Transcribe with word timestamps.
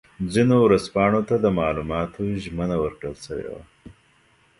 ځینو 0.33 0.55
ورځپاڼو 0.65 1.21
ته 1.29 1.35
د 1.39 1.45
معلوماتو 1.59 2.21
ژمنه 2.43 2.75
ورکړل 2.83 3.15
شوې 3.25 3.47
وه. 3.53 3.63